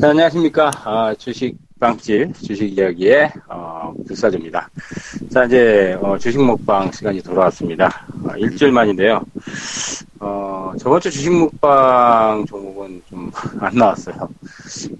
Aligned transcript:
네, 0.00 0.08
안녕하십니까. 0.08 0.70
아, 0.84 1.14
주식 1.18 1.56
빵집, 1.80 2.32
주식 2.34 2.76
이야기의, 2.78 3.32
어, 3.48 3.92
불사조입니다. 4.06 4.68
자, 5.32 5.44
이제, 5.44 5.96
어, 6.00 6.16
주식 6.18 6.40
먹방 6.44 6.90
시간이 6.92 7.20
돌아왔습니다. 7.22 8.06
어, 8.24 8.36
일주일 8.36 8.72
만인데요. 8.72 9.20
어, 10.20 10.72
저번 10.78 11.00
주 11.00 11.10
주식 11.10 11.30
먹방 11.32 12.44
종목은 12.46 13.02
좀 13.08 13.30
안 13.60 13.74
나왔어요. 13.74 14.28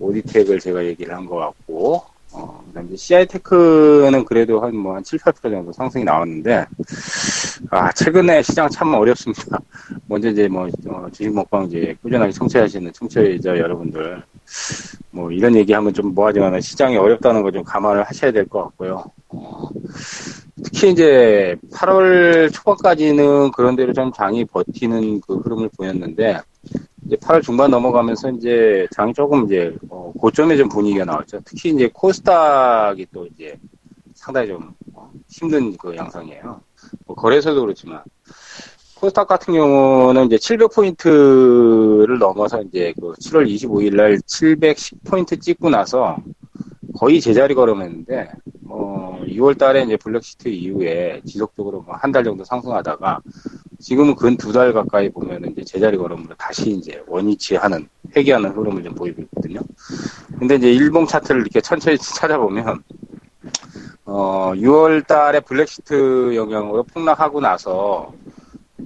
오디텍을 0.01 0.59
제가 0.61 0.85
얘기를 0.85 1.15
한 1.15 1.27
것 1.27 1.37
같고, 1.37 2.03
어, 2.33 2.63
그 2.69 2.73
다음에 2.75 2.97
CI테크는 2.97 4.25
그래도 4.25 4.61
한 4.61 4.77
뭐한 4.77 5.03
7, 5.05 5.19
8% 5.19 5.51
정도 5.51 5.73
상승이 5.73 6.05
나왔는데, 6.05 6.67
아, 7.71 7.91
최근에 7.93 8.43
시장 8.43 8.69
참 8.69 8.95
어렵습니다. 8.95 9.59
먼저 10.07 10.29
이제 10.31 10.49
뭐, 10.49 10.69
어, 10.89 11.07
주식 11.13 11.33
먹방 11.35 11.65
이제 11.67 11.97
꾸준하게 12.03 12.33
청취하시는 12.33 12.93
청취자 12.93 13.57
여러분들, 13.59 14.23
뭐 15.11 15.31
이런 15.31 15.55
얘기하면 15.57 15.93
좀 15.95 16.15
뭐하지만 16.15 16.61
시장이 16.61 16.97
어렵다는 16.97 17.43
거 17.43 17.51
좀 17.51 17.63
감안을 17.65 18.05
하셔야 18.05 18.31
될 18.33 18.47
것 18.49 18.63
같고요. 18.65 19.05
어, 19.31 19.69
특히 20.65 20.91
이제 20.91 21.57
8월 21.73 22.53
초반까지는 22.53 23.51
그런 23.53 23.77
대로 23.77 23.93
좀 23.93 24.13
장이 24.13 24.45
버티는 24.45 25.21
그 25.23 25.37
흐름을 25.39 25.71
보였는데 25.77 26.41
이제 27.07 27.17
8월 27.17 27.43
중반 27.43 27.71
넘어가면서 27.71 28.31
이제 28.31 28.87
장이 28.93 29.13
조금 29.15 29.45
이제 29.47 29.75
어, 29.89 30.13
고점에 30.19 30.57
좀 30.57 30.69
분위기가 30.69 31.05
나왔죠. 31.05 31.41
특히 31.45 31.71
이제 31.71 31.89
코스닥이 31.93 33.07
또 33.13 33.27
이제 33.27 33.57
상당히 34.15 34.49
좀 34.49 34.75
어, 34.95 35.11
힘든 35.29 35.77
그 35.77 35.97
양상이에요. 35.97 36.61
뭐 37.07 37.17
거래소도 37.17 37.63
그렇지만 37.63 38.03
코스닥 39.01 39.29
같은 39.29 39.55
경우는 39.55 40.27
이제 40.27 40.37
700포인트를 40.37 42.19
넘어서 42.19 42.61
이제 42.63 42.93
그 43.01 43.13
7월 43.13 43.47
25일 43.49 43.95
날 43.97 44.17
710포인트 44.19 45.41
찍고 45.41 45.71
나서 45.71 46.17
거의 46.99 47.21
제자리 47.21 47.55
걸음했는데, 47.55 48.29
뭐, 48.63 49.21
2월 49.27 49.57
달에 49.57 49.85
이제 49.85 49.97
블랙시트 49.97 50.49
이후에 50.49 51.21
지속적으로 51.25 51.83
뭐 51.83 51.95
한 51.97 52.11
달 52.11 52.25
정도 52.25 52.43
상승하다가 52.45 53.21
지금은 53.79 54.17
근 54.17 54.37
두 54.37 54.53
달 54.53 54.73
가까이 54.73 55.09
보면 55.11 55.45
이제 55.53 55.63
제자리 55.63 55.97
걸음으로 55.97 56.35
다시 56.37 56.71
이제 56.73 57.01
원위치하는, 57.07 57.89
회귀하는 58.17 58.51
흐름을 58.51 58.83
좀 58.83 58.95
보이고 58.97 59.23
있거든요. 59.23 59.61
근데 60.41 60.57
이제 60.57 60.73
일봉 60.73 61.07
차트를 61.07 61.43
이렇게 61.43 61.61
천천히 61.61 61.97
찾아보면, 61.99 62.83
어, 64.07 64.53
6월 64.57 65.07
달에 65.07 65.39
블랙시트 65.41 66.35
영향으로 66.35 66.83
폭락하고 66.83 67.41
나서 67.41 68.13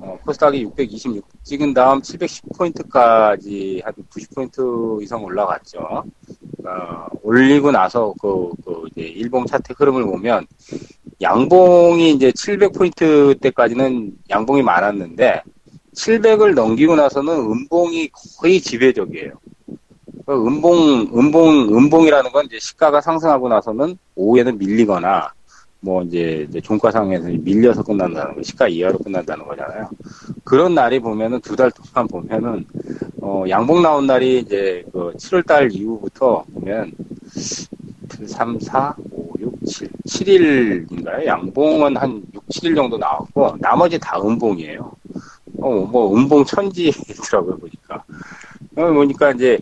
어, 0.03 0.19
코스닥이 0.25 0.63
626 0.63 1.25
찍은 1.45 1.75
다음 1.75 2.01
710포인트까지 2.01 3.85
한 3.85 3.95
90포인트 4.11 5.01
이상 5.01 5.23
올라갔죠. 5.23 5.79
어, 5.79 7.07
올리고 7.23 7.71
나서 7.71 8.13
그, 8.21 8.51
그 8.65 8.89
이제 8.91 9.03
일봉 9.03 9.47
차트 9.47 9.75
흐름을 9.77 10.05
보면 10.05 10.45
양봉이 11.21 12.11
이제 12.11 12.33
700포인트 12.33 13.41
때까지는 13.41 14.13
양봉이 14.29 14.63
많았는데 14.63 15.43
700을 15.95 16.55
넘기고 16.55 16.97
나서는 16.97 17.33
음봉이 17.33 18.11
거의 18.41 18.61
지배적이에요. 18.61 19.35
그 20.27 20.47
음봉, 20.47 21.13
음봉, 21.17 21.77
음봉이라는 21.77 22.33
건 22.33 22.47
이제 22.47 22.59
시가가 22.59 23.01
상승하고 23.01 23.49
나서는 23.49 23.97
오후에는 24.17 24.59
밀리거나 24.59 25.33
뭐 25.85 26.03
이제, 26.05 26.47
이제 26.49 26.61
종가상에서 26.61 27.29
밀려서 27.41 27.83
끝난다는 27.83 28.37
거, 28.37 28.43
시가 28.43 28.69
이하로 28.69 28.99
끝난다는 28.99 29.45
거잖아요. 29.47 29.91
그런 30.45 30.75
날이 30.75 31.01
보면은 31.01 31.41
두 31.41 31.57
달 31.57 31.71
동안 31.73 32.07
보면은 32.09 32.65
어 33.21 33.45
양봉 33.49 33.83
나온 33.83 34.07
날이 34.07 34.39
이제 34.41 34.85
그 34.93 35.13
7월 35.17 35.45
달 35.47 35.71
이후부터 35.73 36.45
보면 36.55 36.93
3, 38.27 38.61
4, 38.61 38.95
5, 39.11 39.33
6, 39.41 39.65
7, 39.67 39.89
7일인가요? 40.07 41.27
양봉은 41.27 41.97
한 41.97 42.23
6, 42.33 42.47
7일 42.49 42.77
정도 42.77 42.97
나왔고 42.97 43.57
나머지 43.59 43.99
다 43.99 44.19
음봉이에요. 44.21 44.93
어, 45.59 45.71
뭐 45.87 46.15
음봉 46.15 46.45
천지더라고요 46.45 47.57
보니까. 47.59 48.05
어, 48.77 48.93
보니까 48.93 49.33
이제 49.33 49.59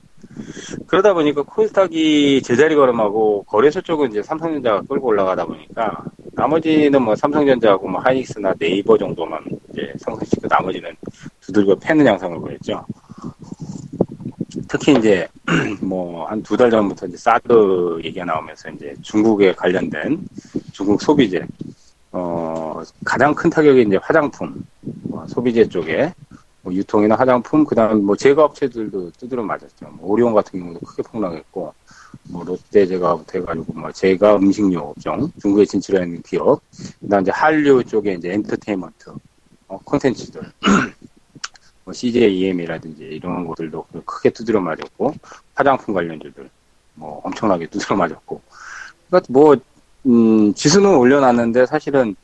그러다 0.86 1.14
보니까 1.14 1.42
코스닥이 1.42 2.42
제자리 2.42 2.74
걸음하고 2.74 3.44
거래소 3.44 3.80
쪽은 3.80 4.10
이제 4.10 4.22
삼성전자가 4.22 4.82
끌고 4.82 5.08
올라가다 5.08 5.44
보니까 5.46 6.04
나머지는 6.32 7.02
뭐 7.02 7.14
삼성전자하고 7.16 7.88
뭐 7.88 8.00
하이닉스나 8.00 8.54
네이버 8.58 8.96
정도만 8.98 9.44
이제 9.70 9.92
상승시키고 9.98 10.48
나머지는 10.48 10.94
두들겨 11.40 11.74
패는 11.76 12.06
양상을 12.06 12.38
보였죠. 12.38 12.84
특히 14.68 14.94
이제 14.94 15.26
뭐 15.82 16.26
한 16.26 16.42
두 16.42 16.56
달 16.56 16.70
전부터 16.70 17.06
이제 17.06 17.16
사드 17.16 18.00
얘기가 18.04 18.24
나오면서 18.24 18.70
이제 18.70 18.94
중국에 19.02 19.52
관련된 19.52 20.18
중국 20.72 21.02
소비재 21.02 21.44
어 22.12 22.80
가장 23.04 23.34
큰 23.34 23.50
타격이 23.50 23.82
이제 23.82 23.98
화장품 24.02 24.62
어, 25.10 25.24
소비재 25.28 25.68
쪽에 25.68 26.12
뭐 26.62 26.72
유통이나 26.74 27.14
화장품, 27.14 27.64
그 27.64 27.74
다음 27.74 28.04
뭐 28.04 28.16
제과업체들도 28.16 29.12
두드려 29.12 29.42
맞았죠. 29.42 29.88
뭐 29.92 30.10
오리온 30.10 30.34
같은 30.34 30.60
경우도 30.60 30.80
크게 30.80 31.02
폭락했고, 31.02 31.72
뭐 32.30 32.44
롯데 32.44 32.86
제과부터 32.86 33.38
해가지고 33.38 33.72
뭐 33.72 33.90
제과 33.92 34.36
음식료 34.36 34.80
업종, 34.80 35.30
중국에 35.40 35.64
진출하는 35.64 36.22
기업, 36.22 36.60
그 37.00 37.08
다음 37.08 37.22
이제 37.22 37.30
한류 37.30 37.82
쪽에 37.84 38.14
이제 38.14 38.32
엔터테인먼트, 38.32 39.10
어, 39.68 39.78
콘텐츠들, 39.84 40.42
뭐 41.84 41.94
CJ 41.94 42.38
EM이라든지 42.38 43.04
이런 43.04 43.46
것들도 43.46 43.86
크게 44.04 44.30
두드려 44.30 44.60
맞았고, 44.60 45.14
화장품 45.54 45.94
관련주들, 45.94 46.50
뭐 46.94 47.20
엄청나게 47.24 47.66
두드려 47.68 47.96
맞았고, 47.96 48.40
그러니까 49.08 49.32
뭐, 49.32 49.56
음, 50.06 50.52
지수는 50.54 50.94
올려놨는데 50.94 51.66
사실은 51.66 52.16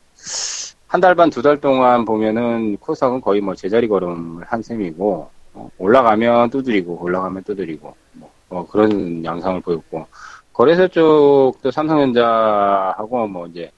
한 0.88 1.00
달 1.00 1.14
반, 1.14 1.30
두 1.30 1.42
달 1.42 1.60
동안 1.60 2.04
보면은 2.04 2.76
코스닥은 2.78 3.20
거의 3.20 3.40
뭐 3.40 3.54
제자리 3.54 3.88
걸음을 3.88 4.44
한 4.44 4.62
셈이고, 4.62 5.28
어, 5.54 5.70
올라가면 5.78 6.50
두드리고, 6.50 6.98
올라가면 7.02 7.42
두드리고, 7.44 7.94
뭐, 8.12 8.30
어, 8.50 8.66
그런 8.70 9.24
양상을 9.24 9.60
보였고, 9.62 10.06
거래소 10.52 10.88
쪽도 10.88 11.70
삼성전자하고 11.70 13.26
뭐 13.26 13.46
이제, 13.48 13.70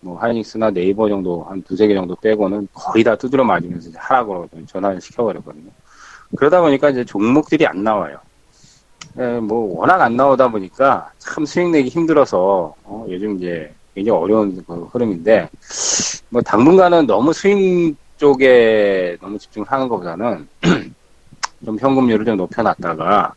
뭐 0.00 0.18
하이닉스나 0.18 0.70
네이버 0.70 1.08
정도 1.08 1.42
한 1.44 1.62
두세 1.62 1.86
개 1.86 1.94
정도 1.94 2.14
빼고는 2.16 2.68
거의 2.72 3.04
다 3.04 3.16
두드려 3.16 3.44
맞으면서 3.44 3.90
하락으로 3.96 4.48
전환을 4.66 5.00
시켜버렸거든요. 5.00 5.70
그러다 6.36 6.60
보니까 6.60 6.90
이제 6.90 7.04
종목들이 7.04 7.66
안 7.66 7.82
나와요. 7.82 8.18
에, 9.18 9.40
뭐 9.40 9.78
워낙 9.78 10.00
안 10.00 10.16
나오다 10.16 10.48
보니까 10.48 11.10
참 11.18 11.44
수익 11.44 11.68
내기 11.70 11.88
힘들어서 11.88 12.74
어, 12.84 13.06
요즘 13.10 13.36
이제 13.36 13.72
굉장히 13.94 14.18
어려운 14.18 14.64
그 14.66 14.84
흐름인데 14.92 15.48
뭐 16.30 16.40
당분간은 16.40 17.06
너무 17.06 17.32
스윙 17.32 17.96
쪽에 18.16 19.16
너무 19.20 19.36
집중하는 19.36 19.88
것보다는 19.88 20.48
좀 21.64 21.76
현금률을 21.78 22.24
좀 22.24 22.36
높여놨다가 22.36 23.34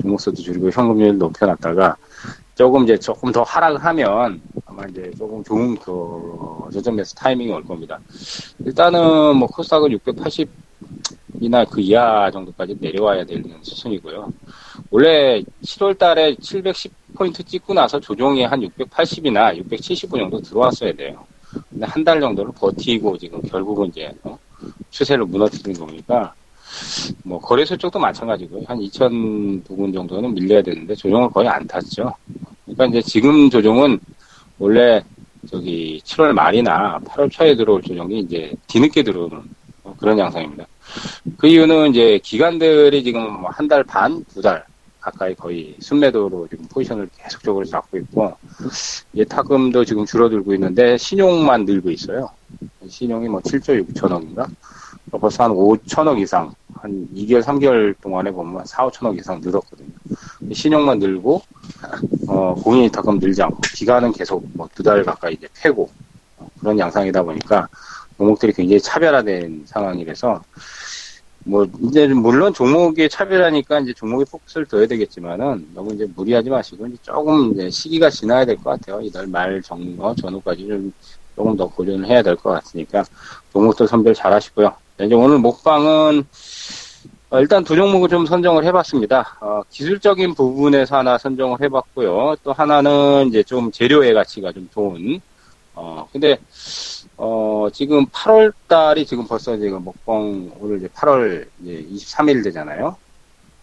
종목수도 0.00 0.40
줄이고 0.40 0.70
현금률을 0.70 1.18
높여놨다가 1.18 1.96
조금 2.54 2.84
이제 2.84 2.96
조금 2.96 3.32
더 3.32 3.42
하락을 3.42 3.84
하면 3.84 4.40
아마 4.64 4.84
이제 4.88 5.10
조금 5.18 5.42
좋은 5.42 5.76
그 5.76 6.68
저점 6.72 6.96
매수 6.96 7.14
타이밍이 7.16 7.52
올 7.52 7.64
겁니다. 7.64 7.98
일단은 8.64 9.36
뭐 9.36 9.48
코스닥은 9.48 9.90
680이나 9.90 11.68
그 11.68 11.80
이하 11.80 12.30
정도까지 12.30 12.76
내려와야 12.80 13.24
되는 13.24 13.58
수순이고요. 13.60 14.32
원래 14.90 15.42
7월 15.64 15.98
달에 15.98 16.36
710포인트 16.36 17.44
찍고 17.44 17.74
나서 17.74 17.98
조정이 17.98 18.44
한 18.44 18.60
680이나 18.60 19.56
675 19.56 20.16
정도 20.16 20.40
들어왔어야 20.40 20.92
돼요. 20.92 21.26
근데 21.70 21.86
한 21.86 22.04
달 22.04 22.20
정도를 22.20 22.52
버티고 22.58 23.16
지금 23.18 23.40
결국은 23.42 23.86
이제 23.88 24.10
어? 24.22 24.38
추세를 24.90 25.24
무너뜨리는 25.26 25.78
거니까 25.78 26.32
뭐 27.22 27.40
거래소 27.40 27.76
쪽도 27.76 27.98
마찬가지고요. 27.98 28.62
한 28.66 28.78
2천 28.78 29.64
부분 29.64 29.92
정도는 29.92 30.34
밀려야 30.34 30.62
되는데 30.62 30.94
조정을 30.94 31.30
거의 31.30 31.48
안 31.48 31.66
탔죠. 31.66 32.12
그러니까 32.64 32.86
이제 32.86 33.02
지금 33.02 33.48
조정은 33.48 33.98
원래 34.58 35.02
저기 35.48 36.00
7월 36.04 36.32
말이나 36.32 36.98
8월 37.04 37.30
초에 37.30 37.54
들어올 37.54 37.80
조정이 37.82 38.20
이제 38.20 38.52
뒤늦게 38.66 39.02
들어오는 39.02 39.40
그런 39.98 40.18
양상입니다. 40.18 40.66
그 41.38 41.46
이유는 41.46 41.90
이제 41.90 42.18
기관들이 42.22 43.02
지금 43.04 43.40
뭐한달 43.40 43.84
반, 43.84 44.24
두 44.32 44.40
달 44.42 44.64
가까이 45.06 45.34
거의 45.36 45.76
순매도로 45.78 46.48
지금 46.50 46.64
포지션을 46.66 47.08
계속적으로 47.16 47.64
잡고 47.64 47.96
있고 47.98 48.34
예탁금도 49.14 49.84
지금 49.84 50.04
줄어들고 50.04 50.52
있는데 50.54 50.96
신용만 50.98 51.64
늘고 51.64 51.90
있어요. 51.90 52.30
신용이 52.88 53.28
뭐 53.28 53.40
7조 53.40 53.86
6천억인가? 53.94 54.48
벌써 55.12 55.44
한 55.44 55.52
5천억 55.52 56.20
이상 56.20 56.52
한 56.74 57.08
2개월, 57.14 57.40
3개월 57.42 57.94
동안에 58.00 58.32
보면 58.32 58.66
4, 58.66 58.88
5천억 58.88 59.16
이상 59.18 59.40
늘었거든요. 59.40 59.88
신용만 60.52 60.98
늘고 60.98 61.40
어, 62.28 62.54
공인 62.54 62.84
예탁금 62.84 63.18
늘지 63.20 63.42
않고 63.42 63.60
기간은 63.76 64.12
계속 64.12 64.44
뭐 64.54 64.68
두 64.74 64.82
달 64.82 65.04
가까이 65.04 65.34
이제 65.34 65.46
패고 65.54 65.88
어, 66.38 66.48
그런 66.58 66.76
양상이다 66.78 67.22
보니까 67.22 67.68
종목들이 68.18 68.52
굉장히 68.52 68.80
차별화된 68.80 69.64
상황이라서 69.66 70.42
뭐, 71.48 71.64
이제 71.88 72.08
물론 72.08 72.52
종목이 72.52 73.08
차별하니까 73.08 73.78
이제 73.80 73.92
종목에 73.92 74.24
포커스를 74.30 74.66
둬야 74.66 74.84
되겠지만은 74.86 75.68
너무 75.74 75.94
이제 75.94 76.04
무리하지 76.16 76.50
마시고 76.50 76.86
이제 76.88 76.96
조금 77.02 77.52
이제 77.52 77.70
시기가 77.70 78.10
지나야 78.10 78.44
될 78.44 78.56
것 78.56 78.70
같아요. 78.70 79.00
이달 79.00 79.28
말 79.28 79.62
정도 79.62 80.12
전후까지 80.16 80.66
좀 80.66 80.92
조금 81.36 81.56
더 81.56 81.68
고려를 81.68 82.04
해야 82.06 82.20
될 82.22 82.34
것 82.36 82.50
같으니까 82.50 83.04
종목들 83.52 83.86
선별 83.86 84.12
잘 84.14 84.32
하시고요. 84.32 84.74
이제 85.00 85.14
오늘 85.14 85.38
목방은 85.38 86.24
어, 87.30 87.40
일단 87.40 87.62
두 87.62 87.76
종목을 87.76 88.08
좀 88.08 88.26
선정을 88.26 88.64
해봤습니다. 88.64 89.36
어, 89.40 89.62
기술적인 89.70 90.34
부분에서 90.34 90.96
하나 90.98 91.16
선정을 91.18 91.60
해봤고요. 91.62 92.36
또 92.42 92.52
하나는 92.52 93.26
이제 93.28 93.42
좀 93.44 93.70
재료의 93.70 94.14
가치가 94.14 94.50
좀 94.52 94.68
좋은. 94.72 95.20
어, 95.74 96.08
근데 96.12 96.38
어, 97.18 97.68
지금 97.72 98.06
8월 98.06 98.52
달이 98.68 99.06
지금 99.06 99.26
벌써 99.26 99.56
지금 99.56 99.84
먹방, 99.84 100.50
오늘 100.60 100.78
이제 100.78 100.88
8월 100.88 101.46
이제 101.62 101.86
23일 101.90 102.44
되잖아요. 102.44 102.96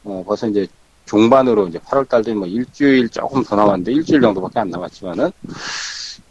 어, 0.03 0.23
벌써 0.25 0.47
이제 0.47 0.65
종반으로 1.05 1.67
이제 1.67 1.77
8월 1.79 2.07
달도 2.09 2.33
뭐 2.33 2.47
일주일 2.47 3.09
조금 3.09 3.43
더 3.43 3.55
남았는데 3.55 3.91
일주일 3.91 4.21
정도밖에 4.21 4.59
안 4.59 4.69
남았지만은, 4.69 5.31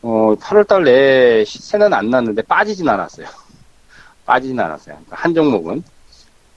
어, 0.03 0.35
8월 0.35 0.67
달 0.67 0.83
내에 0.83 1.45
시세는 1.45 1.93
안 1.95 2.11
났는데 2.11 2.43
빠지진 2.43 2.89
않았어요. 2.89 3.27
빠지진 4.27 4.59
않았어요. 4.59 4.97
그러니까 4.97 5.17
한 5.17 5.35
종목은. 5.35 5.83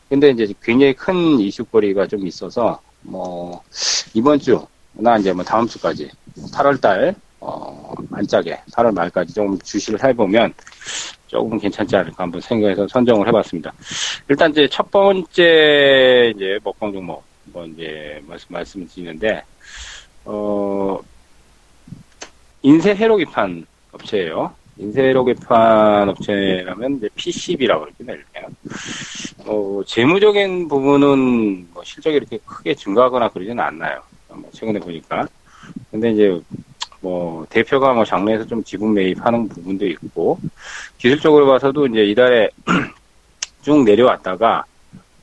근데 0.10 0.30
이제 0.30 0.52
굉장히 0.62 0.94
큰 0.94 1.40
이슈거리가 1.40 2.08
좀 2.08 2.26
있어서, 2.26 2.80
뭐, 3.02 3.62
이번 4.14 4.40
주, 4.40 4.66
나 4.94 5.18
이제 5.18 5.32
뭐 5.32 5.44
다음 5.44 5.68
주까지, 5.68 6.10
8월 6.54 6.80
달, 6.82 7.16
어, 7.40 7.94
안짝에 8.12 8.62
8월 8.72 8.94
말까지 8.94 9.34
좀 9.34 9.58
주시를 9.60 10.04
해보면 10.04 10.54
조금 11.28 11.60
괜찮지 11.60 11.96
않을까 11.96 12.24
한번 12.24 12.42
생각해서 12.42 12.88
선정을 12.88 13.28
해봤습니다. 13.28 13.74
일단 14.30 14.52
이제 14.52 14.68
첫 14.72 14.90
번째 14.90 16.34
이제 16.36 16.60
먹방 16.64 16.94
종목 16.94 17.24
한번 17.46 17.72
이제 17.74 18.22
말씀 18.26 18.48
말씀을 18.50 18.88
드리는데 18.88 19.44
어 20.26 21.00
인쇄 22.62 22.96
회로 22.96 23.18
기판 23.18 23.66
업체예요. 23.92 24.54
인쇄 24.78 25.02
회로 25.04 25.24
기판 25.26 26.10
업체라면 26.10 26.98
이제 26.98 27.10
PCB라고 27.16 27.86
이렇게 27.86 28.04
낼게요. 28.04 28.48
어 29.46 29.82
재무적인 29.86 30.68
부분은 30.68 31.68
뭐 31.74 31.84
실적이 31.84 32.18
이렇게 32.18 32.40
크게 32.46 32.76
증가하거나 32.76 33.30
그러지는 33.30 33.60
않나요. 33.64 34.02
뭐 34.30 34.50
최근에 34.52 34.80
보니까. 34.80 35.28
근데 35.92 36.12
이제 36.12 36.42
뭐 37.02 37.46
대표가 37.50 37.94
뭐 37.94 38.06
장래에서 38.06 38.46
좀 38.46 38.64
지분 38.64 38.94
매입하는 38.94 39.48
부분도 39.48 39.86
있고 39.88 40.40
기술적으로 40.98 41.48
봐서도 41.48 41.88
이제 41.88 42.04
이달에 42.06 42.50
쭉 43.62 43.84
내려왔다가 43.84 44.64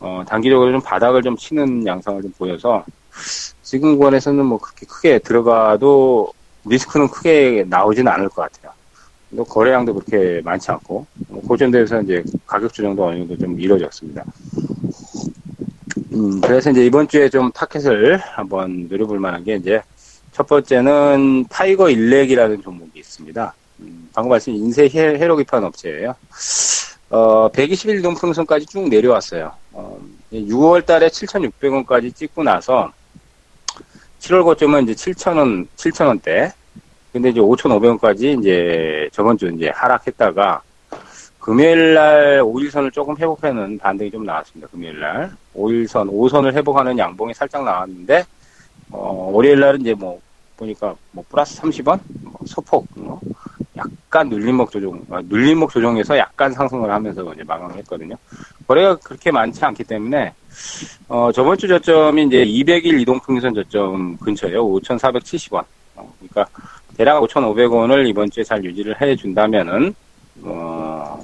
어 0.00 0.22
단기적으로 0.26 0.72
좀 0.72 0.80
바닥을 0.80 1.22
좀 1.22 1.36
치는 1.36 1.86
양상을 1.86 2.22
좀 2.22 2.32
보여서 2.32 2.84
지금 3.62 3.96
구간에서는 3.96 4.44
뭐 4.44 4.58
그렇게 4.58 4.86
크게 4.86 5.18
들어가도 5.20 6.32
리스크는 6.64 7.08
크게 7.08 7.64
나오지는 7.68 8.10
않을 8.12 8.28
것 8.28 8.42
같아요. 8.42 8.72
또 9.34 9.44
거래량도 9.44 9.94
그렇게 9.94 10.42
많지 10.44 10.70
않고 10.70 11.06
뭐 11.28 11.42
고점대에서 11.42 12.02
이제 12.02 12.22
가격 12.46 12.72
조정도 12.72 13.06
어느 13.06 13.18
정도 13.18 13.38
좀 13.38 13.58
이루어졌습니다. 13.58 14.24
음, 16.14 16.40
그래서 16.40 16.70
이제 16.70 16.84
이번 16.84 17.08
주에 17.08 17.28
좀 17.28 17.50
타켓을 17.52 18.18
한번 18.18 18.88
노려볼 18.90 19.18
만한 19.18 19.42
게 19.42 19.56
이제 19.56 19.80
첫 20.32 20.46
번째는 20.46 21.44
타이거 21.50 21.90
일렉이라는 21.90 22.62
종목이 22.62 22.98
있습니다. 22.98 23.54
음, 23.80 24.08
방금 24.14 24.30
말씀 24.30 24.52
인쇄 24.54 24.88
회로 24.88 25.36
기판 25.36 25.62
업체예요. 25.64 26.14
어, 27.10 27.50
120일 27.52 28.00
이동평선까지 28.00 28.66
쭉 28.66 28.88
내려왔어요. 28.88 29.52
어, 29.72 30.00
6월 30.32 30.86
달에 30.86 31.08
7,600원까지 31.08 32.14
찍고 32.14 32.42
나서 32.42 32.90
7월 34.20 34.44
고점은 34.44 34.88
이제 34.88 34.94
7,000원, 34.94 35.66
7,000원대. 35.76 36.52
근데 37.12 37.28
이제 37.28 37.40
5,500원까지 37.40 38.40
이제 38.40 39.10
저번 39.12 39.36
주 39.36 39.48
이제 39.48 39.68
하락했다가 39.74 40.62
금요일 41.38 41.94
날 41.94 42.40
5일선을 42.40 42.92
조금 42.92 43.16
회복하는 43.18 43.76
반등이 43.76 44.10
좀 44.10 44.24
나왔습니다. 44.24 44.68
금요일 44.70 45.00
날 45.00 45.32
5일선, 45.54 46.08
5선을 46.10 46.54
회복하는 46.54 46.96
양봉이 46.96 47.34
살짝 47.34 47.64
나왔는데 47.64 48.24
어, 48.92 49.30
월요일 49.32 49.60
날은 49.60 49.80
이제 49.80 49.94
뭐, 49.94 50.20
보니까 50.56 50.94
뭐 51.12 51.24
플러스 51.28 51.60
30원? 51.60 52.00
뭐 52.22 52.34
소폭, 52.44 52.86
뭐 52.94 53.20
약간 53.76 54.28
눌림목 54.28 54.70
조정, 54.70 55.00
아, 55.10 55.20
눌림목 55.24 55.70
조정에서 55.70 56.16
약간 56.18 56.52
상승을 56.52 56.90
하면서 56.90 57.32
이제 57.32 57.42
마감을 57.44 57.76
했거든요. 57.78 58.14
거래가 58.66 58.96
그렇게 58.96 59.30
많지 59.30 59.64
않기 59.64 59.84
때문에, 59.84 60.32
어, 61.08 61.30
저번 61.32 61.56
주 61.58 61.66
저점이 61.66 62.26
이제 62.26 62.44
200일 62.44 63.00
이동평균선 63.00 63.54
저점 63.54 64.16
근처에요. 64.18 64.64
5,470원. 64.64 65.64
어, 65.96 66.14
그러니까 66.18 66.46
대략 66.96 67.20
5,500원을 67.22 68.06
이번 68.06 68.30
주에 68.30 68.44
잘 68.44 68.62
유지를 68.64 69.00
해준다면은, 69.00 69.94
어, 70.42 71.18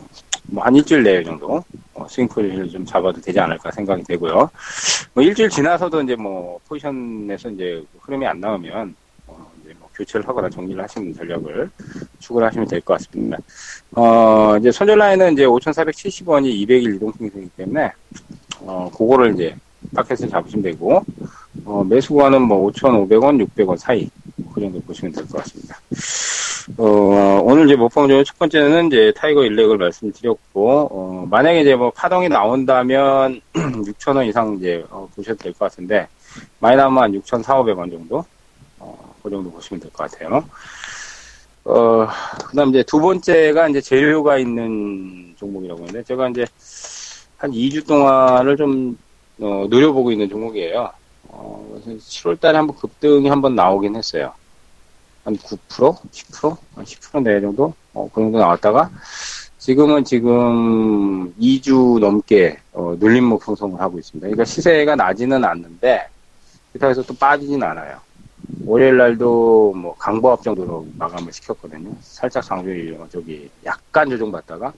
뭐 0.50 0.64
한 0.64 0.74
일주일 0.74 1.02
내에 1.02 1.22
정도 1.22 1.56
어, 1.56 1.62
스윙풀을 2.08 2.68
좀 2.70 2.84
잡아도 2.84 3.20
되지 3.20 3.38
않을까 3.40 3.70
생각이 3.70 4.02
되고요. 4.04 4.50
뭐 5.14 5.22
일주일 5.24 5.48
지나서도 5.48 6.02
이제 6.02 6.16
뭐 6.16 6.58
포지션에서 6.68 7.50
이제 7.50 7.82
흐름이 8.00 8.26
안 8.26 8.40
나오면 8.40 8.94
어, 9.26 9.50
이제 9.62 9.74
뭐 9.78 9.88
교체를 9.94 10.26
하거나 10.26 10.48
정리를 10.48 10.82
하시는 10.82 11.14
전략을 11.14 11.70
추구를 12.18 12.46
하시면 12.48 12.66
될 12.68 12.80
것 12.80 12.94
같습니다. 12.94 13.38
어, 13.92 14.56
이제 14.58 14.70
손절 14.70 14.98
라인은 14.98 15.32
이제 15.34 15.44
5,470원이 15.44 16.66
200일 16.66 16.96
이동평균이기 16.96 17.50
때문에 17.56 17.92
어, 18.60 18.90
그거를 18.96 19.34
이제 19.34 19.54
타켓을 19.94 20.28
잡으시면 20.28 20.62
되고 20.62 21.02
어, 21.64 21.84
매수 21.84 22.14
구간은 22.14 22.42
뭐 22.42 22.58
5,500원, 22.70 23.38
600원 23.38 23.76
사이 23.76 24.08
그 24.54 24.60
정도 24.60 24.80
보시면 24.82 25.12
될 25.12 25.24
것 25.26 25.38
같습니다. 25.38 25.78
어, 26.76 27.40
오늘 27.44 27.66
이제 27.66 27.76
먹방 27.76 28.08
중에 28.08 28.22
첫 28.24 28.38
번째는 28.38 28.86
이제 28.86 29.12
타이거 29.16 29.44
일렉을 29.44 29.78
말씀드렸고, 29.78 30.88
어, 30.92 31.26
만약에 31.30 31.62
이제 31.62 31.74
뭐 31.74 31.90
파동이 31.90 32.28
나온다면 32.28 33.40
6,000원 33.54 34.26
이상 34.28 34.56
이제 34.58 34.84
어, 34.90 35.08
보셔도 35.14 35.38
될 35.38 35.52
것 35.54 35.60
같은데, 35.70 36.06
한 36.98 37.12
6,400원 37.14 37.90
정도? 37.90 38.24
어, 38.78 39.14
그 39.22 39.30
정도 39.30 39.50
보시면 39.50 39.80
될 39.80 39.90
것 39.92 40.10
같아요. 40.10 40.44
어, 41.64 42.06
그 42.48 42.56
다음 42.56 42.70
이제 42.70 42.82
두 42.84 42.98
번째가 43.00 43.68
이제 43.68 43.80
재료가 43.80 44.38
있는 44.38 45.34
종목이라고 45.36 45.82
하는데, 45.82 46.02
제가 46.04 46.28
이제 46.28 46.46
한 47.36 47.50
2주 47.52 47.82
동안을 47.86 48.56
좀, 48.56 48.96
어, 49.40 49.66
노려보고 49.68 50.10
있는 50.10 50.28
종목이에요. 50.28 50.90
어, 51.28 51.80
그래서 51.84 51.98
7월 51.98 52.40
달에 52.40 52.56
한번 52.56 52.76
급등이 52.76 53.28
한번 53.28 53.54
나오긴 53.54 53.96
했어요. 53.96 54.32
한 55.24 55.36
9%? 55.36 55.96
10%? 56.10 56.56
한 56.74 56.84
10% 56.84 57.22
내외 57.22 57.40
정도? 57.40 57.74
어, 57.94 58.08
그 58.12 58.20
정도 58.20 58.38
나왔다가, 58.38 58.90
지금은 59.58 60.04
지금 60.04 61.34
2주 61.34 61.98
넘게, 62.00 62.58
어, 62.72 62.96
눌림목 62.98 63.46
형성을 63.46 63.78
하고 63.80 63.98
있습니다. 63.98 64.26
그러니까 64.26 64.44
시세가 64.44 64.96
나지는 64.96 65.44
않는데, 65.44 66.08
그렇다고 66.72 66.90
해서 66.90 67.02
또 67.02 67.14
빠지진 67.14 67.62
않아요. 67.62 67.98
월요일 68.64 68.96
날도 68.96 69.74
뭐 69.76 69.94
강보합 69.96 70.42
정도로 70.42 70.86
마감을 70.96 71.32
시켰거든요. 71.32 71.90
살짝 72.00 72.42
상조일, 72.42 72.98
저기, 73.10 73.50
약간 73.64 74.08
조정받다가, 74.08 74.72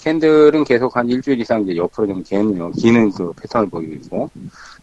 캔들은 0.00 0.64
계속 0.64 0.96
한 0.96 1.08
일주일 1.08 1.40
이상 1.40 1.62
이제 1.62 1.76
옆으로 1.76 2.06
좀 2.06 2.22
기는, 2.22 2.72
기는 2.72 3.10
그 3.12 3.32
패턴을 3.34 3.68
보이고 3.68 3.94
있고, 3.94 4.30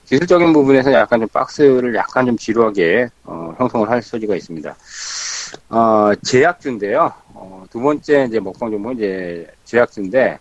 기술적인 0.05 0.53
부분에서 0.53 0.93
약간 0.93 1.19
좀 1.19 1.27
박스를 1.29 1.95
약간 1.95 2.25
좀 2.25 2.37
지루하게 2.37 3.09
어, 3.23 3.55
형성을 3.57 3.89
할 3.89 4.01
소지가 4.01 4.35
있습니다. 4.35 4.75
어, 5.69 6.11
제약주인데요. 6.23 7.11
어, 7.33 7.65
두 7.71 7.79
번째 7.79 8.25
이제 8.25 8.39
먹방 8.39 8.71
종목은 8.71 8.97
이제 8.97 9.47
제약주인데 9.65 10.39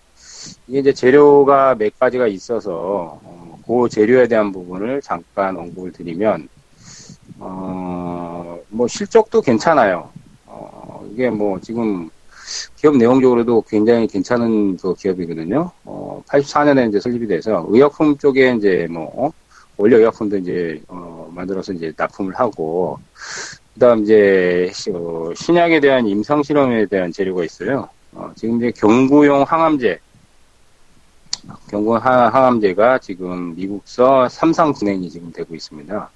이게 0.69 0.79
이제 0.81 0.93
재료가 0.93 1.77
몇 1.77 1.99
가지가 1.99 2.27
있어서 2.27 3.19
어, 3.23 3.59
그 3.67 3.89
재료에 3.89 4.29
대한 4.29 4.53
부분을 4.53 5.01
잠깐 5.01 5.57
언급을 5.57 5.93
드리면 5.93 6.49
어, 7.39 8.59
뭐 8.69 8.87
실적도 8.87 9.41
괜찮아요. 9.41 10.11
어, 10.47 11.09
이게 11.11 11.31
뭐 11.31 11.59
지금 11.61 12.11
기업 12.77 12.97
내용적으로도 12.97 13.65
굉장히 13.69 14.07
괜찮은 14.07 14.77
그 14.77 14.95
기업이거든요. 14.95 15.71
어, 15.85 16.23
84년에 16.29 16.89
이제 16.89 17.01
설립이 17.01 17.27
돼서 17.27 17.67
의약품 17.69 18.17
쪽에 18.19 18.55
이제 18.57 18.87
뭐 18.91 19.33
원료 19.77 19.99
의약품도 19.99 20.39
이제 20.39 20.81
어, 20.89 21.31
만들어서 21.35 21.73
이제 21.73 21.93
납품을 21.97 22.35
하고 22.35 22.99
그다음 23.75 24.03
이제 24.03 24.71
어, 24.93 25.33
신약에 25.35 25.81
대한 25.81 26.07
임상 26.07 26.43
실험에 26.43 26.87
대한 26.87 27.13
재료가 27.13 27.45
있어요. 27.45 27.89
어, 28.13 28.31
지금 28.37 28.59
이제 28.59 28.71
경구용 28.71 29.43
항암제 29.43 29.99
경구 31.71 31.97
항암제가 31.97 32.99
지금 32.99 33.55
미국서 33.55 34.29
삼상 34.29 34.73
진행이 34.73 35.11
지금 35.11 35.33
되고 35.33 35.55
있습니다. 35.55 36.11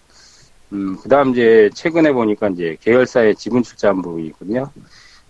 음, 0.73 0.97
그 1.03 1.09
다음 1.09 1.31
이제 1.31 1.71
최근에 1.75 2.13
보니까 2.13 2.49
이제 2.49 2.77
계열사의 2.81 3.37
지분 3.37 3.63
출자한 3.63 4.03
부분이 4.03 4.29
있거든요. 4.29 4.71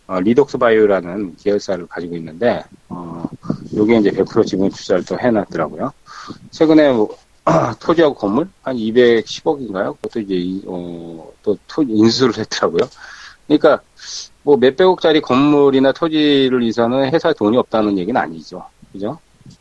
어, 0.08 0.20
리독스 0.20 0.56
바이오라는 0.56 1.36
계열사를 1.36 1.86
가지고 1.86 2.16
있는데, 2.16 2.64
어, 2.88 3.28
요게 3.76 3.98
이제 3.98 4.10
100% 4.10 4.46
지분 4.46 4.70
투자를 4.70 5.04
또 5.04 5.18
해놨더라고요. 5.18 5.92
최근에 6.50 6.92
뭐, 6.92 7.14
토지하고 7.78 8.14
건물 8.14 8.48
한 8.62 8.76
210억인가요? 8.76 9.96
그것도 9.96 10.20
이제 10.20 10.66
어, 10.66 11.30
또 11.42 11.56
토, 11.66 11.82
인수를 11.82 12.38
했더라고요. 12.38 12.88
그러니까 13.46 13.80
뭐 14.42 14.56
몇백억짜리 14.56 15.20
건물이나 15.20 15.92
토지를 15.92 16.60
위해서는 16.60 17.12
회사에 17.12 17.34
돈이 17.34 17.56
없다는 17.58 17.98
얘기는 17.98 18.18
아니죠. 18.18 18.64
그죠? 18.92 19.18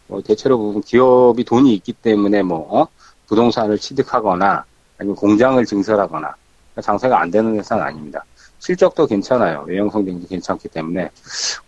뭐 0.08 0.22
대체로 0.22 0.58
보면 0.58 0.82
기업이 0.82 1.44
돈이 1.44 1.74
있기 1.75 1.94
때문에 1.94 2.44
뭐 2.44 2.82
어? 2.82 2.88
부동산을 3.27 3.77
취득하거나 3.77 4.66
아니면 4.98 5.16
공장을 5.16 5.63
증설하거나 5.66 6.36
장사가 6.82 7.22
안 7.22 7.32
되는 7.32 7.58
회사는 7.58 7.84
아닙니다. 7.84 8.25
실적도 8.60 9.06
괜찮아요. 9.06 9.66
외형 9.68 9.90
성장도 9.90 10.28
괜찮기 10.28 10.70
때문에 10.70 11.10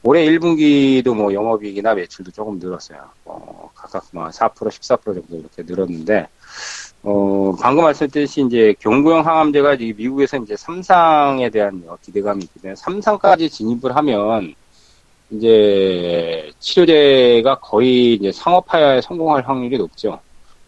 올해 0.04 0.26
1분기도 0.26 1.16
뭐 1.16 1.34
영업이익이나 1.34 1.94
매출도 1.94 2.32
조금 2.32 2.60
늘었어요. 2.60 3.00
어, 3.26 3.70
각각 3.76 4.06
뭐 4.12 4.28
4%, 4.28 4.54
14% 4.54 5.04
정도 5.04 5.38
이렇게 5.38 5.64
늘었는데 5.64 6.28
어, 7.04 7.56
방금 7.62 7.84
말씀드렸듯이 7.86 8.44
이제 8.46 8.74
경구형 8.80 9.26
항암제가 9.26 9.78
미국에서 9.78 10.38
이제 10.38 10.56
삼상에 10.58 11.50
대한 11.50 11.84
기대감이 12.02 12.44
있기 12.44 12.60
때문에 12.60 12.76
삼상까지 12.76 13.50
진입을 13.50 13.96
하면 13.96 14.54
이제 15.32 16.52
치료제가 16.60 17.60
거의 17.60 18.16
이제 18.16 18.32
상업화에 18.32 19.02
성공할 19.02 19.48
확률이 19.48 19.78
높죠. 19.78 20.20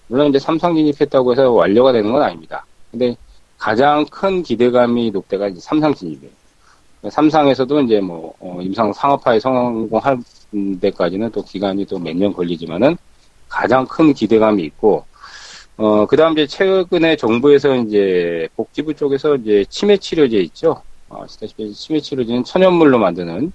물론 0.07 0.29
이제 0.29 0.39
삼상 0.39 0.75
진입했다고 0.75 1.31
해서 1.31 1.51
완료가 1.51 1.91
되는 1.91 2.11
건 2.11 2.21
아닙니다. 2.21 2.65
근데 2.91 3.15
가장 3.65 4.05
큰 4.05 4.41
기대감이 4.41 5.11
높대가 5.11 5.47
이제 5.47 5.59
삼상 5.59 5.93
진입이에요. 5.93 6.31
삼상에서도 7.11 7.81
이제 7.81 7.99
뭐 7.99 8.33
어, 8.39 8.57
임상 8.59 8.91
상업화에 8.91 9.39
성공할 9.39 10.17
데까지는 10.81 11.31
또 11.31 11.43
기간이 11.43 11.85
또 11.85 11.99
몇 11.99 12.15
년 12.15 12.33
걸리지만은 12.33 12.97
가장 13.47 13.85
큰 13.85 14.13
기대감이 14.13 14.63
있고 14.63 15.05
어 15.77 16.07
그다음 16.07 16.33
이제 16.33 16.47
최근에 16.47 17.15
정부에서 17.17 17.75
이제 17.75 18.47
복지부 18.55 18.95
쪽에서 18.95 19.35
이제 19.35 19.63
치매 19.69 19.95
치료제 19.97 20.37
있죠. 20.39 20.81
어, 21.09 21.23
아시다시피 21.23 21.71
치매 21.73 21.99
치료제는 21.99 22.43
천연물로 22.43 22.97
만드는 22.97 23.51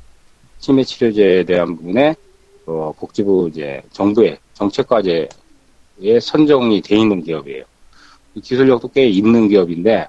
치매 0.60 0.84
치료제에 0.84 1.42
대한 1.44 1.76
부분에 1.76 2.14
어, 2.66 2.92
복지부 2.96 3.48
이제 3.52 3.82
정부의 3.92 4.38
정책 4.54 4.86
과제에 4.86 5.26
선정이 6.22 6.80
돼 6.82 6.96
있는 6.96 7.22
기업이에요. 7.22 7.64
기술력도 8.40 8.88
꽤 8.88 9.06
있는 9.06 9.48
기업인데 9.48 10.08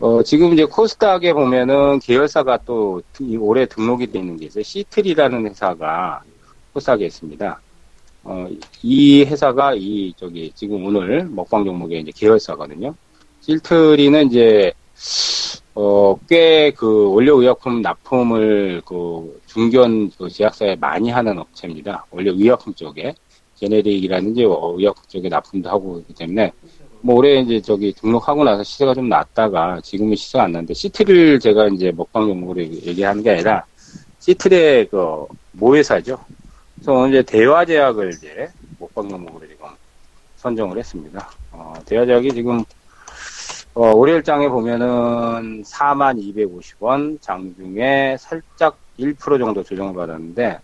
어, 0.00 0.22
지금 0.22 0.52
이제 0.52 0.64
코스닥에 0.64 1.32
보면은 1.32 1.98
계열사가 2.00 2.58
또 2.64 3.00
올해 3.38 3.64
등록이 3.66 4.08
돼 4.08 4.18
있는 4.18 4.36
게 4.36 4.46
있어요. 4.46 4.62
시트리라는 4.62 5.46
회사가 5.46 6.22
코스닥에 6.72 7.06
있습니다. 7.06 7.60
어, 8.24 8.48
이 8.82 9.22
회사가 9.24 9.74
이 9.74 10.12
저기 10.16 10.50
지금 10.54 10.84
오늘 10.84 11.24
먹방 11.24 11.64
종목의 11.64 12.02
이제 12.02 12.12
계열사거든요. 12.14 12.94
시트리는 13.40 14.26
이제 14.26 14.72
어, 15.74 16.18
꽤 16.28 16.72
그 16.76 17.10
원료의약품 17.12 17.82
납품을 17.82 18.82
그 18.84 19.40
중견 19.46 20.10
그 20.18 20.28
제약사에 20.28 20.76
많이 20.76 21.10
하는 21.10 21.38
업체입니다. 21.38 22.04
원료의약품 22.10 22.74
쪽에 22.74 23.14
제네릭이라든지 23.54 24.42
의약품 24.42 25.04
쪽에 25.08 25.28
납품도 25.28 25.68
하고 25.68 25.98
있기 26.00 26.14
때문에 26.14 26.52
뭐 27.06 27.14
올해 27.14 27.38
이제 27.38 27.60
저기 27.60 27.92
등록하고 27.92 28.42
나서 28.42 28.64
시세가 28.64 28.92
좀 28.92 29.08
낮다가 29.08 29.80
지금은 29.80 30.16
시세가 30.16 30.44
안 30.44 30.52
나는데 30.52 30.74
시트를 30.74 31.38
제가 31.38 31.68
이제 31.68 31.92
먹방 31.92 32.28
용으로 32.28 32.60
얘기하는 32.60 33.22
게 33.22 33.30
아니라 33.30 33.64
시트의 34.18 34.88
그 34.88 35.24
모회사죠. 35.52 36.18
그래서 36.74 37.08
이제 37.08 37.22
대화제약을 37.22 38.10
이제 38.10 38.48
먹방 38.80 39.08
용으로 39.08 39.46
지금 39.46 39.66
선정을 40.34 40.78
했습니다. 40.78 41.30
어, 41.52 41.74
대화제약이 41.86 42.32
지금 42.32 42.64
어, 43.74 43.94
월요일장에 43.94 44.48
보면은 44.48 45.62
4만 45.62 46.18
250원 46.18 47.22
장중에 47.22 48.16
살짝 48.18 48.78
1% 48.98 49.38
정도 49.38 49.62
조정을 49.62 49.94
받았는데 49.94 50.58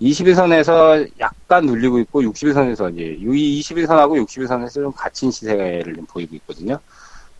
21선에서 0.00 1.08
약간 1.20 1.64
눌리고 1.66 1.98
있고 2.00 2.22
61선에서 2.22 2.92
이제 2.94 3.16
이 3.18 3.60
21선하고 3.60 4.24
61선에서 4.26 4.74
좀 4.74 4.92
갇힌 4.92 5.30
시세를 5.30 5.94
좀 5.94 6.06
보이고 6.06 6.34
있거든요. 6.36 6.78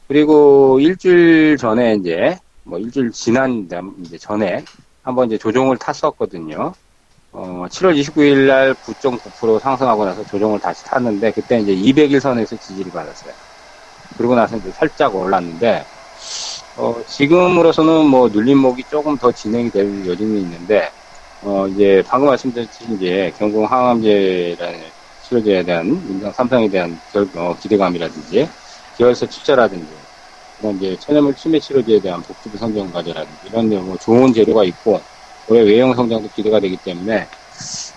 그리고 0.08 0.78
일주일 0.80 1.56
전에 1.58 1.94
이제 1.94 2.38
뭐 2.62 2.78
일주일 2.78 3.10
지난 3.12 3.68
이제 4.00 4.18
전에 4.18 4.64
한번 5.02 5.26
이제 5.26 5.38
조정을 5.38 5.76
탔었거든요. 5.76 6.72
어, 7.32 7.66
7월 7.68 8.00
29일 8.00 8.46
날 8.46 8.74
9.9% 8.74 9.60
상승하고 9.60 10.06
나서 10.06 10.24
조정을 10.24 10.58
다시 10.58 10.84
탔는데 10.84 11.32
그때 11.32 11.58
이제 11.58 11.74
200일 11.74 12.20
선에서 12.20 12.56
지지를 12.56 12.90
받았어요. 12.90 13.34
그러고 14.16 14.34
나서 14.34 14.56
이제 14.56 14.70
살짝 14.72 15.14
올랐는데 15.14 15.84
어, 16.76 16.94
지금으로서는 17.06 18.06
뭐 18.06 18.28
눌림목이 18.28 18.84
조금 18.84 19.18
더 19.18 19.30
진행이 19.32 19.70
될 19.70 20.06
여지는 20.06 20.36
있는데 20.38 20.90
어, 21.42 21.66
이제, 21.68 22.02
방금 22.06 22.28
말씀드렸듯이, 22.28 22.84
이제, 22.94 23.32
경공 23.38 23.64
항암제라는 23.66 24.80
치료제에 25.22 25.62
대한, 25.64 25.86
임상 26.08 26.32
삼상에 26.32 26.68
대한 26.68 26.98
결, 27.12 27.28
어, 27.36 27.54
기대감이라든지, 27.60 28.48
계열사 28.96 29.26
투자라든지, 29.26 29.86
그런 30.58 30.76
이제, 30.76 30.96
천연물 30.98 31.34
치매 31.34 31.58
치료제에 31.60 32.00
대한 32.00 32.22
복지부 32.22 32.56
선정 32.56 32.90
과제라든지, 32.90 33.38
이런 33.44 33.68
뭐 33.84 33.96
좋은 33.98 34.32
재료가 34.32 34.64
있고, 34.64 35.00
올해 35.48 35.60
외형 35.62 35.94
성장도 35.94 36.28
기대가 36.34 36.58
되기 36.58 36.76
때문에, 36.78 37.28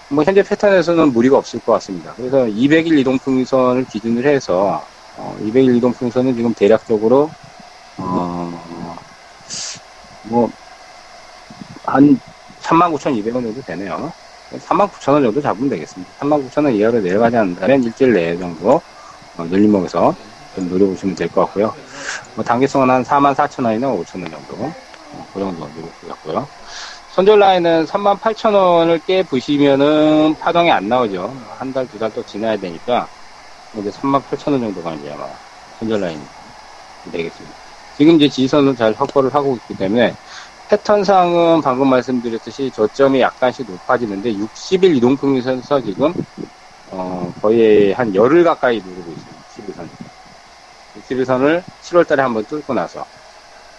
뭐, 0.09 0.23
현재 0.23 0.43
패턴에서는 0.43 1.13
무리가 1.13 1.37
없을 1.37 1.59
것 1.61 1.71
같습니다. 1.73 2.13
그래서 2.15 2.45
200일 2.45 2.99
이동평선을 2.99 3.85
기준으로 3.85 4.27
해서, 4.29 4.85
어, 5.15 5.35
200일 5.41 5.77
이동평선은 5.77 6.35
지금 6.35 6.53
대략적으로, 6.53 7.29
어, 7.97 8.95
뭐, 10.23 10.49
한 11.85 12.19
39,200원 12.69 13.43
정도 13.43 13.61
되네요. 13.63 14.11
39,000원 14.51 15.23
정도 15.23 15.41
잡으면 15.41 15.69
되겠습니다. 15.69 16.13
39,000원 16.19 16.75
이하로 16.75 16.99
내려가지 17.01 17.37
않는다면 17.37 17.83
일주일 17.83 18.13
내에 18.13 18.37
정도 18.37 18.81
어, 19.37 19.45
늘림목에서 19.45 20.15
좀 20.55 20.67
노려보시면 20.69 21.15
될 21.15 21.29
것 21.29 21.41
같고요. 21.45 21.73
뭐 22.35 22.43
단기성은 22.43 22.89
한 22.89 23.03
44,000원이나 23.03 23.85
5,000원 24.05 24.31
정도 24.31 24.55
어, 25.11 25.27
그 25.33 25.39
정도 25.39 25.67
노릴 25.69 25.91
것 26.01 26.07
같고요. 26.09 26.47
손절 27.07 27.39
라인은 27.39 27.85
38,000원을 27.85 29.03
깨 29.05 29.23
부시면은 29.23 30.35
파동이 30.37 30.69
안 30.71 30.87
나오죠. 30.87 31.35
한 31.57 31.73
달, 31.73 31.87
두 31.87 31.97
달 31.99 32.11
또 32.11 32.23
지나야 32.23 32.57
되니까 32.57 33.07
이제 33.73 33.89
38,000원 33.89 34.59
정도가 34.61 34.93
이제 34.95 35.11
아마 35.11 35.27
손절 35.79 36.01
라인이 36.01 36.27
되겠습니다. 37.11 37.57
지금 37.93 38.15
이제 38.15 38.29
지선은 38.29 38.75
잘 38.75 38.93
확보를 38.93 39.33
하고 39.33 39.57
있기 39.57 39.75
때문에 39.75 40.15
패턴상은 40.69 41.61
방금 41.61 41.89
말씀드렸듯이 41.89 42.69
저점이 42.69 43.19
약간씩 43.21 43.65
높아지는데 43.67 44.33
60일 44.33 44.95
이동평균선에서 44.97 45.81
지금 45.81 46.13
어, 46.91 47.33
거의 47.41 47.91
한 47.91 48.13
열흘 48.13 48.43
가까이 48.43 48.77
누르고 48.77 49.11
있어요. 49.11 49.87
61선. 49.87 49.89
61선을 51.01 51.63
7월달에 51.81 52.17
한번 52.17 52.45
뚫고 52.45 52.75
나서 52.75 53.03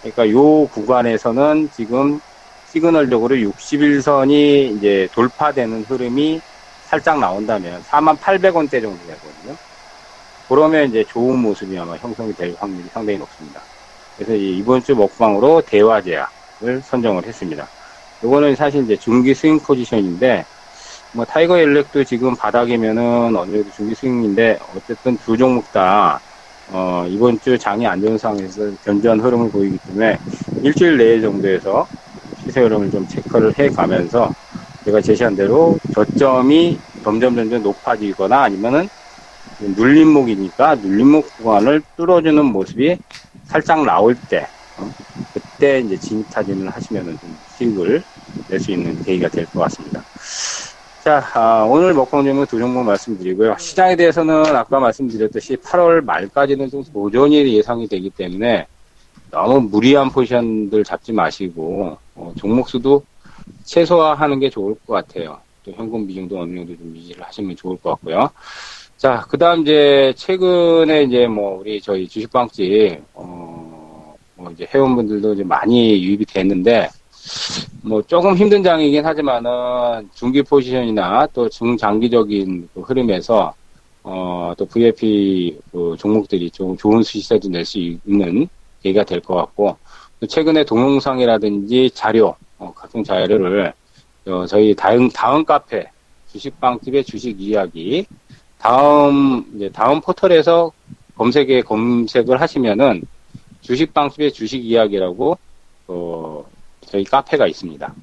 그러니까 0.01 0.29
요 0.31 0.67
구간에서는 0.67 1.69
지금 1.73 2.19
시그널적으로 2.67 3.35
61선이 3.37 4.75
이제 4.75 5.07
돌파되는 5.13 5.85
흐름이 5.87 6.41
살짝 6.87 7.19
나온다면 7.19 7.81
4800원대 7.83 8.81
정도 8.81 8.97
되거든요. 9.07 9.55
그러면 10.49 10.89
이제 10.89 11.05
좋은 11.05 11.39
모습이 11.39 11.77
아마 11.79 11.95
형성이 11.95 12.33
될 12.33 12.53
확률이 12.59 12.89
상당히 12.89 13.17
높습니다. 13.17 13.61
그래서 14.17 14.33
이번 14.33 14.83
주 14.83 14.93
먹방으로 14.93 15.61
대화제약 15.61 16.40
을 16.63 16.81
선정을 16.81 17.25
했습니다. 17.25 17.67
요거는 18.23 18.55
사실 18.55 18.83
이제 18.83 18.95
중기 18.95 19.33
스윙 19.33 19.59
포지션인데 19.59 20.45
뭐 21.13 21.25
타이거 21.25 21.57
일렉도 21.57 22.03
지금 22.03 22.35
바닥이면은 22.35 23.35
어느 23.35 23.51
정도 23.51 23.71
중기 23.71 23.95
스윙인데 23.95 24.59
어쨌든 24.75 25.17
두 25.17 25.35
종목 25.35 25.71
다 25.71 26.21
어, 26.71 27.05
이번 27.07 27.39
주 27.39 27.57
장이 27.57 27.85
안 27.87 27.99
좋은 27.99 28.17
상황에서 28.17 28.71
견조한 28.83 29.19
흐름을 29.19 29.49
보이기 29.49 29.79
때문에 29.79 30.19
일주일 30.61 30.97
내에 30.97 31.19
정도에서 31.19 31.87
시세 32.37 32.61
흐름을 32.61 32.91
좀 32.91 33.05
체크를 33.07 33.57
해 33.57 33.69
가면서 33.69 34.31
제가 34.85 35.01
제시한 35.01 35.35
대로 35.35 35.79
저점이 35.89 36.79
점점 37.03 37.35
점점 37.35 37.63
높아지거나 37.63 38.43
아니면은 38.43 38.87
눌림목이니까 39.59 40.75
눌림목 40.75 41.37
구간을 41.37 41.81
뚫어주는 41.97 42.45
모습이 42.45 42.97
살짝 43.43 43.83
나올 43.83 44.15
때 44.29 44.47
어, 44.77 44.89
그때 45.33 45.79
이제 45.79 45.97
진입 45.97 46.29
타진을 46.29 46.69
하시면은 46.73 47.17
좀 47.19 47.39
수익을 47.45 48.03
낼 48.47 48.59
수 48.59 48.71
있는 48.71 49.01
계기가 49.01 49.29
될 49.29 49.45
것 49.47 49.59
같습니다. 49.61 50.03
자, 50.99 51.23
아, 51.33 51.63
오늘 51.63 51.93
먹방점은 51.93 52.45
두 52.45 52.59
종목 52.59 52.83
말씀드리고요. 52.83 53.55
시장에 53.57 53.95
대해서는 53.95 54.45
아까 54.55 54.79
말씀드렸듯이 54.79 55.57
8월 55.57 56.01
말까지는 56.01 56.69
좀 56.69 56.83
보존이 56.93 57.55
예상이 57.55 57.87
되기 57.87 58.09
때문에 58.11 58.67
너무 59.31 59.61
무리한 59.61 60.09
포지션들 60.09 60.83
잡지 60.83 61.11
마시고 61.13 61.97
어, 62.15 62.33
종목 62.35 62.69
수도 62.69 63.03
최소화하는 63.63 64.39
게 64.39 64.49
좋을 64.49 64.75
것 64.85 64.93
같아요. 64.93 65.39
또 65.63 65.71
현금 65.71 66.05
비중도 66.07 66.39
어느 66.39 66.55
정도 66.55 66.75
좀 66.77 66.95
유지를 66.95 67.23
하시면 67.23 67.55
좋을 67.55 67.77
것 67.77 67.91
같고요. 67.91 68.29
자, 68.97 69.25
그 69.29 69.37
다음 69.37 69.61
이제 69.61 70.13
최근에 70.15 71.03
이제 71.03 71.25
뭐 71.27 71.59
우리 71.59 71.81
저희 71.81 72.07
주식방집, 72.07 73.01
어, 73.13 73.30
뭐 74.41 74.51
이제 74.51 74.67
회원분들도 74.73 75.33
이제 75.33 75.43
많이 75.43 76.03
유입이 76.03 76.25
됐는데, 76.25 76.89
뭐 77.83 78.01
조금 78.01 78.35
힘든 78.35 78.63
장이긴 78.63 79.05
하지만은 79.05 80.09
중기 80.13 80.41
포지션이나 80.41 81.27
또 81.33 81.47
중장기적인 81.47 82.69
그 82.73 82.81
흐름에서 82.81 83.53
어, 84.03 84.53
또 84.57 84.65
VIP 84.65 85.59
그 85.71 85.95
종목들이 85.99 86.49
좀 86.49 86.75
좋은 86.75 87.03
수익세도 87.03 87.49
낼 87.49 87.63
수 87.63 87.77
있는 87.77 88.47
계기가 88.81 89.03
될 89.03 89.21
것 89.21 89.35
같고, 89.35 89.77
최근에 90.27 90.63
동영상이라든지 90.65 91.91
자료, 91.93 92.35
어, 92.57 92.73
각종 92.75 93.03
자료를 93.03 93.73
어, 94.27 94.45
저희 94.47 94.73
다음, 94.75 95.09
다음 95.09 95.45
카페, 95.45 95.85
주식방집의 96.31 97.03
주식 97.03 97.39
이야기, 97.39 98.05
다음, 98.59 99.43
이제 99.55 99.69
다음 99.69 100.01
포털에서 100.01 100.71
검색에 101.15 101.61
검색을 101.61 102.39
하시면은 102.41 103.03
주식방집의 103.61 104.33
주식 104.33 104.65
이야기라고, 104.65 105.37
어, 105.87 106.45
저희 106.85 107.03
카페가 107.03 107.47
있습니다. 107.47 107.93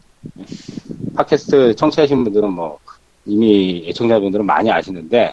팟캐스트 1.14 1.74
청취하신 1.76 2.24
분들은 2.24 2.52
뭐, 2.52 2.78
이미 3.26 3.84
애청자분들은 3.88 4.46
많이 4.46 4.70
아시는데, 4.70 5.32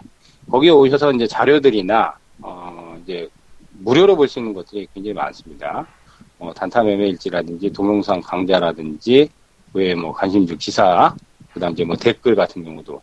거기에 0.49 0.71
오셔서 0.71 1.11
이제 1.13 1.27
자료들이나, 1.27 2.13
어, 2.41 2.99
이제, 3.03 3.29
무료로 3.79 4.15
볼 4.15 4.27
수 4.27 4.39
있는 4.39 4.53
것들이 4.53 4.87
굉장히 4.93 5.13
많습니다. 5.13 5.85
어, 6.39 6.51
단타 6.55 6.83
매매 6.83 7.07
일지라든지, 7.07 7.71
동영상 7.71 8.19
강좌라든지, 8.21 9.29
외뭐 9.73 10.11
관심주 10.13 10.57
기사, 10.57 11.13
그 11.53 11.59
다음 11.59 11.73
이제 11.73 11.83
뭐 11.83 11.95
댓글 11.95 12.35
같은 12.35 12.63
경우도, 12.63 13.01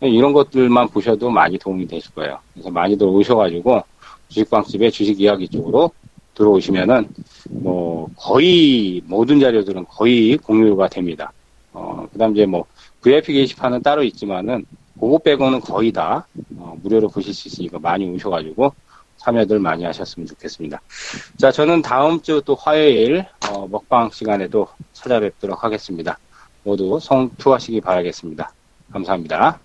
이런 0.00 0.32
것들만 0.32 0.88
보셔도 0.88 1.30
많이 1.30 1.58
도움이 1.58 1.86
되실 1.86 2.12
거예요. 2.14 2.38
그래서 2.52 2.70
많이들 2.70 3.06
오셔가지고, 3.06 3.82
주식방집의 4.28 4.90
주식 4.90 5.20
이야기 5.20 5.46
쪽으로 5.48 5.90
들어오시면은, 6.34 7.08
뭐, 7.50 8.08
거의, 8.16 9.02
모든 9.06 9.40
자료들은 9.40 9.86
거의 9.86 10.36
공유가 10.38 10.88
됩니다. 10.88 11.32
어, 11.72 12.06
그 12.12 12.18
다음 12.18 12.32
이제 12.32 12.46
뭐, 12.46 12.64
VIP 13.02 13.32
게시판은 13.32 13.82
따로 13.82 14.02
있지만은, 14.02 14.64
그거 15.02 15.18
빼고는 15.18 15.60
거의 15.60 15.90
다 15.90 16.26
어, 16.56 16.76
무료로 16.80 17.08
보실 17.08 17.34
수 17.34 17.48
있으니까 17.48 17.78
많이 17.80 18.08
오셔가지고 18.08 18.72
참여들 19.16 19.58
많이 19.58 19.84
하셨으면 19.84 20.26
좋겠습니다. 20.28 20.80
자, 21.38 21.50
저는 21.50 21.82
다음 21.82 22.20
주 22.22 22.40
또 22.44 22.54
화요일 22.54 23.26
어, 23.50 23.66
먹방 23.66 24.10
시간에도 24.10 24.68
찾아뵙도록 24.92 25.64
하겠습니다. 25.64 26.18
모두 26.62 27.00
성투하시기 27.00 27.80
바라겠습니다. 27.80 28.52
감사합니다. 28.92 29.58